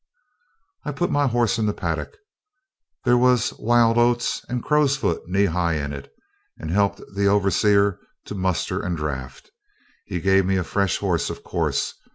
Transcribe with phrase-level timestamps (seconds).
[0.83, 2.17] I put my horses in the paddock
[3.03, 6.11] there was wild oats and crowsfoot knee high in it
[6.57, 9.51] and helped the overseer to muster and draft.
[10.05, 11.93] He gave me a fresh horse, of course.